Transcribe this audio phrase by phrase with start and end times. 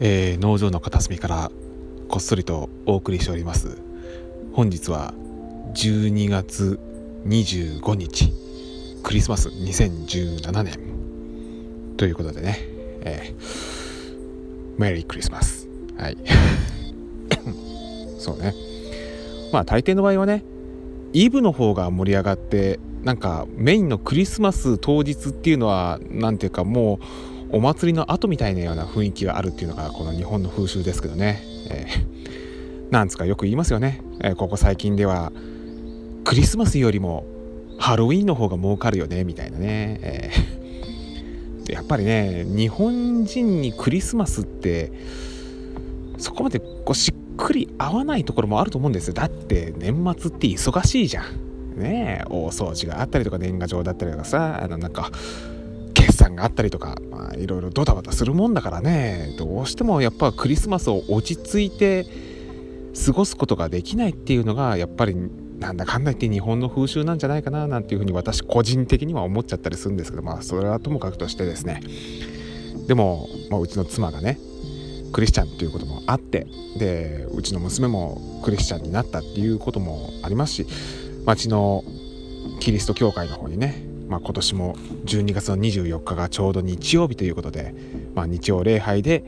[0.00, 1.50] えー、農場の片隅から
[2.08, 3.78] こっそりとお送りしております。
[4.52, 5.12] 本日は
[5.74, 6.78] 12月
[7.26, 8.32] 25日
[9.02, 10.78] クリスマス2017年。
[11.96, 12.58] ということでね、
[13.02, 15.68] えー、メリークリスマス。
[15.96, 16.16] はい。
[18.18, 18.54] そうね。
[19.52, 20.44] まあ大抵の場合はね
[21.12, 26.98] イブの方が盛り上がってなんかメインのクリスマス当日っていうのは何ていうかもう
[27.50, 35.32] お祭りの後みたいなような雰囲気があるっていうのがこの日本の風習ですけどね、えー、 なんつかよく言いますよね、えー、ここ最近では
[36.24, 37.24] クリスマスよりも
[37.78, 44.92] ハロウィンの方が儲かるよねみたいなね、えー、 やっぱりね日本人にクリスマスって
[46.18, 49.14] そこまでこうしっくり合わないところもあると思うんですよ。
[49.14, 51.24] だって年末って忙しいじゃん。
[51.80, 55.12] ねえ大掃除があったりとか年賀状だったりとかさあのなんか
[56.18, 59.36] 決算があったりとか、まあ、いろいろドタバタするもんだからね。
[59.38, 62.06] どうしてもやっぱクリスマスを落ち着いて
[63.06, 65.14] 過ごすことができないっていうのがやっぱり
[65.60, 71.82] なんだかんだ言って日本の風習なんじゃないかななんていうふうに私個人的には思っちゃったりするんですけどまあそれはともかくとしてですね。
[72.88, 74.40] でも、まあ、うちの妻がね
[75.12, 80.66] クリスチャンっていうこともあってでうちの娘もクリスチャンになったっていうこともありますし
[81.26, 81.84] 町の
[82.60, 87.74] キリスト教会の方にね、まあ、今年も12月の24日がちょうど日曜日ということで、
[88.14, 89.24] まあ、日曜礼拝で、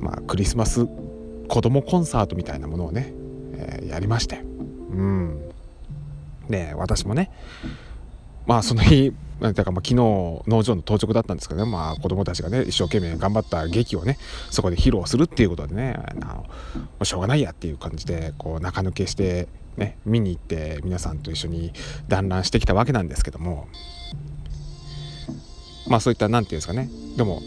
[0.00, 0.86] まあ、クリスマス
[1.48, 3.12] 子供コンサートみたいなものをね、
[3.54, 4.38] えー、やりまして。
[4.38, 5.48] うん。
[6.48, 7.30] で私もね
[8.46, 14.18] まあその日だかまあ昨日農場の当直だったんですけどね、まあ、子供たちがね一生懸命頑張った劇をね
[14.50, 16.14] そこで披露するっていうことでねあ
[16.98, 19.46] のしょうがないやっていう感じでこう中抜けして
[19.78, 21.72] ね見に行って皆さんと一緒に
[22.08, 23.68] 団らんしてきたわけなんですけども
[25.88, 26.90] まあそういった何て言うんですかね。
[27.16, 27.40] でも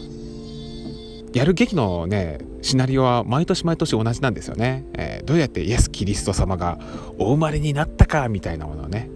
[1.34, 6.78] やる劇のねシナリオは毎年毎年同じなんですよね、えー、どうやってイエス・キリスト様が
[7.18, 9.10] お生まれになったかみたいなものをね、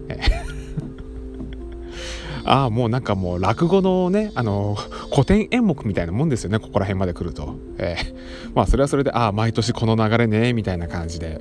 [2.46, 4.76] ああもうなんかもう落語のねあの
[5.10, 11.40] 古典演目みたいなもんですよねここら辺まで来ると、えー、まあそれはそれでああ毎年この流れねみたいな感じで、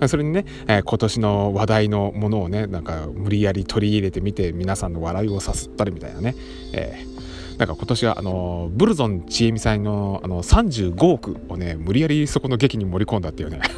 [0.00, 6.34] うん、それにね、えー、今年の話題のものをねなんか無理やり取り入れてみて皆さんの笑いをさすったりみたいなね、
[6.72, 13.60] えー、なんか今年はあのブルゾンちえみさんのあの35億をね無理やりそこの劇に盛り込んだっていうね。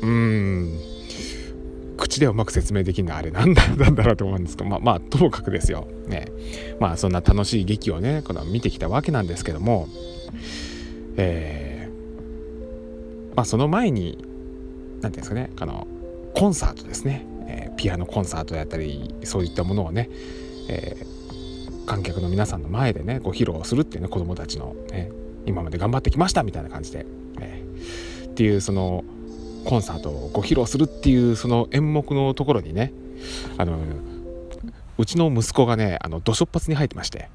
[0.00, 0.87] うん。
[2.18, 5.86] 口ではうまく説明できないあれなんだなんだろうと思うんですけどまあまあともかくですよ。
[6.08, 6.26] ね。
[6.80, 9.88] まあそんな楽しい劇をねこの見てきたわけなんですけども
[11.16, 14.18] えー、まあその前に
[15.00, 15.86] 何ていうんですかねあの
[16.34, 20.10] コンサートですね、えー、ピアノコンサートやったりそういったものをね、
[20.68, 25.10] えー、観客の皆さんの前でねご披露するっていうね子供たちのね
[25.46, 27.06] 今まで頑張ってきましたみたいな感じで、
[27.40, 29.04] えー、っていうその
[29.64, 32.92] コンサートをご披露するっていうその演目のところにね
[33.56, 33.78] あの
[34.96, 37.28] うちの息子がねあの土初発に入ってまして。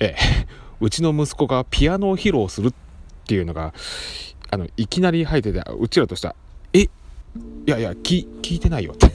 [0.00, 0.46] ええ
[0.80, 2.74] うちの息子がピアノを披露するっ
[3.24, 3.72] ていうのが
[4.50, 6.34] あのいきなり入っててうちらとしては
[6.74, 6.88] 「えい
[7.66, 9.12] やいや聞聞いてないよ」って。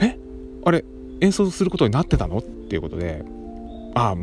[0.04, 0.18] え
[0.64, 0.84] あれ
[1.20, 2.38] 演奏することになってたの？
[2.38, 3.24] っていうことで
[3.94, 4.16] ああ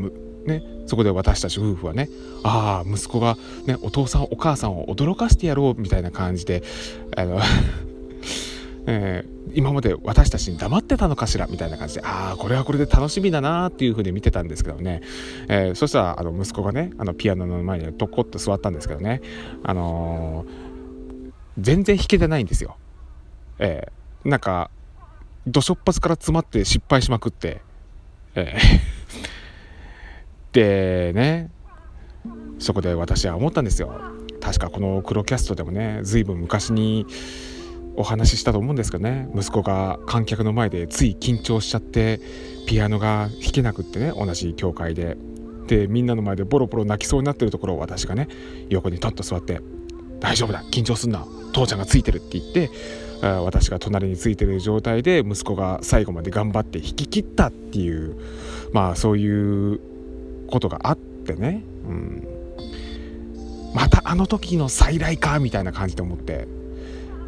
[0.46, 2.09] ね、そこで私たち夫婦はね
[2.44, 6.64] ああ息子が、ね、お父さんお母さんを驚かせてやろうみたいな感じで
[7.16, 7.40] あの
[8.86, 15.02] えー、今まで私たちに黙ってたのかしらみたいな感じでああこれはこれで楽しみだなっていうふうに見てたんですけどね、
[15.48, 19.22] えー、そしたらあの息子がねあのピアノの前にとこっと座ったんですけどね、
[19.64, 22.75] あのー、全然弾けてないんですよ。
[23.60, 24.70] えー、なんか
[25.48, 27.62] どしょっぱつから詰まって失敗しまくって、
[28.36, 29.04] えー
[30.53, 31.50] でね
[32.59, 33.94] そこで私は思ったんですよ。
[34.40, 37.06] 確かこの黒キャストでもね随分昔に
[37.95, 39.30] お話ししたと思うんですけどね。
[39.36, 42.19] 息子が観客の前でつい緊張しちゃって
[42.68, 45.18] ピアノが弾けなくってね同じ教会で。
[45.68, 48.28] でみんなの前でボロボロ泣きそうになってるところを私がね
[48.69, 49.62] 横にトッと座って
[50.19, 52.69] 「大丈夫だ緊張すんな父ちゃんがついてる」って言って
[53.22, 58.18] 私が隣についてる状態で息子が最後まで頑張って弾き切ったっていう
[58.74, 59.80] まあそういう
[60.54, 62.28] ことがあってね、うん、
[63.74, 66.48] またあの時の再来かみたいな感じで思って。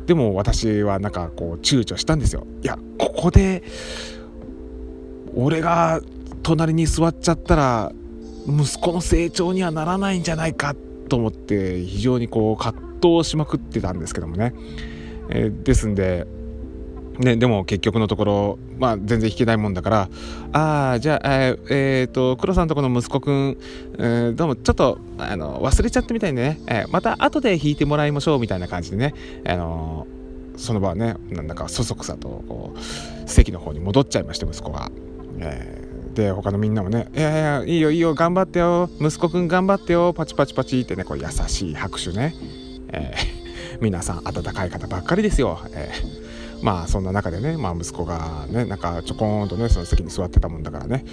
[0.06, 2.46] でも私はなんかこう躊躇したんですよ。
[2.62, 3.64] いやここで
[5.34, 6.00] 俺が
[6.44, 7.92] 隣に座っちゃったら
[8.48, 10.76] 息子の成長にはならないんじゃないか
[11.10, 14.54] と思って非常にこう葛藤しまくってたんですけどもね、
[15.32, 16.28] えー、ですんで
[17.20, 20.10] ね、でも結局のところ、まあ、全然弾けないもんだから
[20.52, 23.58] ああじゃあえー、えー、と黒さんとこの息子くん、
[23.98, 29.14] えー、どうもちょっとあの忘れちゃってみたいでね、えー、また後で弾いてもらいましょうみたいな感じでね、
[29.48, 34.92] あのー、その場はねなんだかそそくさとこう席の方に戻っちゃいまして息子が。
[35.38, 42.34] えー、で他のみんなもね「いやいやいいよいいよ頑張ってよ息子くん頑張ってよパチパチパチ」ってねこう優しい拍手ね、
[42.88, 45.60] えー、皆さん温かい方ばっかりですよ。
[45.74, 46.25] えー
[46.66, 51.06] まあそんな中でね、まあ、息子がねなんかちょこんとねその席に座ってたもんだからね。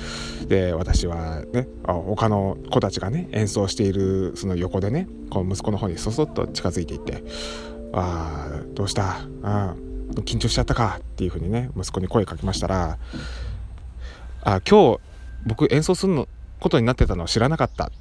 [0.47, 7.23] で私はね他の子たちがね演奏しているその横でねこう息子の方にそそっと近づいていって
[7.93, 9.27] 「ああどうした？
[9.43, 9.75] あ
[10.25, 12.97] 緊張しちゃったか」っていうふうにね息子に声かけましたら
[14.45, 15.01] 「あ今日
[15.45, 16.29] 僕演奏するの
[16.61, 17.93] ことになってたの知らなかった」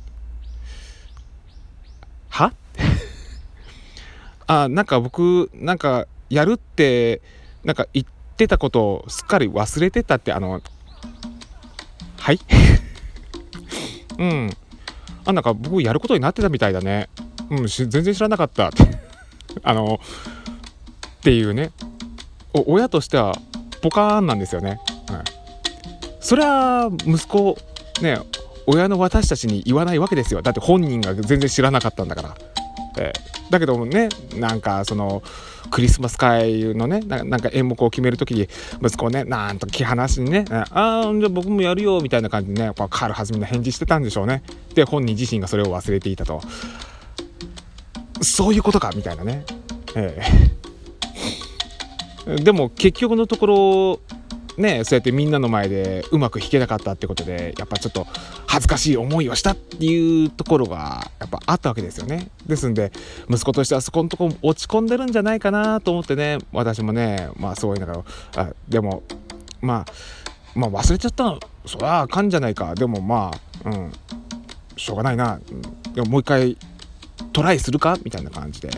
[2.31, 2.53] は？
[4.47, 7.21] あなんか僕なんかやるって
[7.63, 8.05] なんか言っ
[8.37, 10.61] てたことをすっかり忘れてたってあの
[12.17, 12.39] はい？
[14.17, 14.49] うん。
[15.25, 17.09] あなんか僕やることになってたみたいだね。
[17.49, 18.69] うん全然知らなかった。
[18.69, 18.83] っ て
[19.63, 19.99] あの
[21.17, 21.71] っていうね。
[22.53, 23.33] 親としては
[23.81, 24.79] ポカーンなんですよね、
[25.09, 25.23] うん、
[26.19, 27.57] そりゃ息子
[28.01, 28.19] ね
[28.67, 30.41] 親の私たちに言わないわけですよ。
[30.41, 32.35] だって本人が全然知らなかったんだから、
[32.97, 35.23] えー、だけどもねなんかその
[35.69, 38.49] クリスマス会のねなんか演目を決める時に
[38.83, 44.43] 息子をねなんと気離しにね「ああじゃあ僕もやるよ」みたいな感じでねこう軽はずみな返事してたんでしょうね。
[44.73, 46.41] で本人自身がそれを忘れていたと。
[48.21, 49.43] そういうことかみたいなね。
[49.95, 50.21] え
[52.27, 52.35] え。
[52.43, 53.99] でも結局のところ
[54.61, 58.07] ねそうやってみんなの前でうまく弾けなかったってことでやっぱちょっと
[58.47, 62.29] 恥ずかしい思いをしたっていうところがやっぱあったわけですよね。
[62.47, 62.91] ですんで
[63.29, 68.03] 息子としてはそこのとこ落ち込んでるんじゃないかなと思ってね私もねまあそう言いなが
[68.35, 69.03] らあでも
[69.61, 69.91] まあ
[70.55, 72.75] まあ忘れちゃったのそりゃあかんじゃないか。
[72.75, 73.31] でもま
[73.65, 73.91] あうん
[74.77, 75.39] しょうがないな、
[75.93, 76.57] でももう一回
[77.33, 77.97] トライするか？
[78.03, 78.75] みたいな感じで、うん。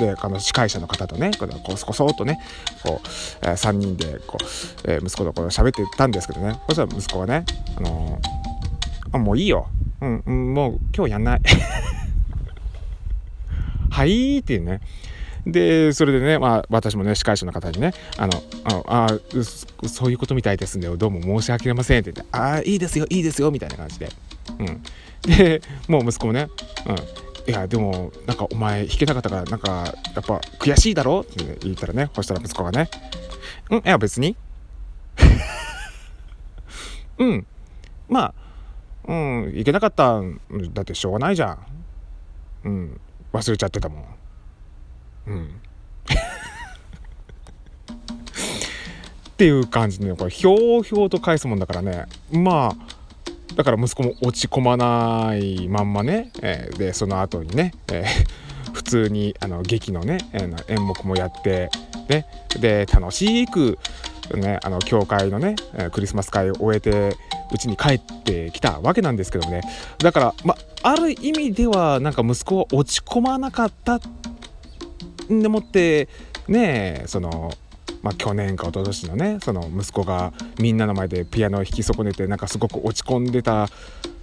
[0.00, 2.40] であの司会者の方とねこそこそっとね
[2.82, 3.06] こう、
[3.42, 6.60] えー、3人でこう、えー、息子とこう喋ってたんですけどね。
[6.68, 7.44] そしたら息子がね
[7.76, 9.68] 「あのー、あもういいよ、
[10.00, 11.40] うん、うん、もう今日やんない」
[13.90, 14.80] はいっていうね。
[15.46, 18.42] でそれでね、まあ、私もね司会者の方にね「あの
[18.86, 24.10] ああそういうことみたいですんでどうも申し訳ありません」って言って「ああいいですよいいですよ」みたいな感じで、
[24.58, 24.82] うん、
[25.22, 26.48] でもう息子もね、
[26.86, 26.96] うん、
[27.50, 31.22] いやでもなんかお前弾けなかったからなんかやっぱ悔しいだろ？
[31.22, 32.88] って言ったらねそしたら息子がね
[33.70, 34.36] 「うんいや別に。
[37.18, 37.46] うん。
[38.08, 38.34] まあ
[39.08, 40.20] うんいけなかった
[40.72, 41.58] だってしょうがないじゃん。
[42.64, 43.00] うん。
[43.32, 44.04] 忘れちゃってたもん。
[45.26, 45.60] うん。
[49.30, 52.04] っていう感じで、ね、これひょうひょうと返すもんだからね。
[52.30, 52.99] まあ
[53.54, 61.70] だから息子も落ち込まないまんまね、えー、でその後にね、えー、 普通にあの劇のね、えー、演目もやって
[62.08, 62.26] ね
[62.58, 63.78] で楽しく
[64.34, 65.56] ねあの教会のね
[65.92, 67.16] クリスマス会を終えて
[67.52, 69.62] うちに帰ってきたわけなんですけどもね。
[69.98, 73.98] だからまある意味ではなんか息子は落ち込まなかった
[75.32, 76.08] んでもって
[76.48, 77.52] ねその
[78.02, 83.68] まあ、去年か一昨年のねその息子がみんなの前でピアノを弾き損ねてなんかすごく落ち込んでた、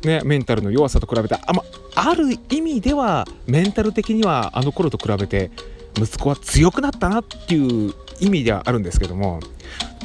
[0.04, 1.64] ね、メンタルの弱さと比べてあ,、ま
[1.96, 5.52] ある意味ではメンタル的にはあの頃と比べて
[5.96, 9.40] 息子は強くなったなっていう意味ではあるんですけども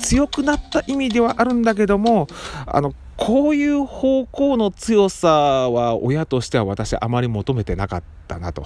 [0.00, 2.26] 強くなった意味ではあるんだけども
[2.66, 5.28] あのこういう方向の強さ
[5.70, 8.64] は親としては私あまり求めてなかったなと。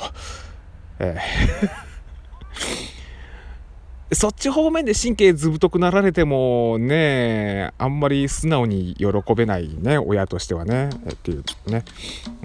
[0.98, 1.86] えー
[4.12, 11.84] そっち方面で神経ずぶとくなられてもね、あんまり素直に喜べないね、親としてはね、っていうね、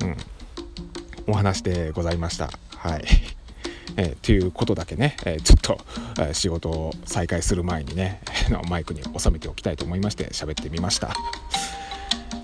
[0.02, 2.50] うん、お話でございました。
[2.78, 3.04] はい。
[3.98, 5.78] えー、ということだけね、えー、ちょっと、
[6.20, 8.22] えー、仕事を再開する前にね、
[8.70, 11.14] マイクに収めておきたいと思いまして喋ってみました。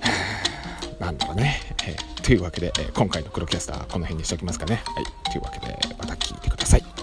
[1.00, 1.62] なんだろうね。
[1.86, 4.82] えー、というわけで、え今回の黒キャスターこの辺にしておきますかね。
[4.86, 5.06] はい。
[5.32, 6.97] というわけで、また聞いてください。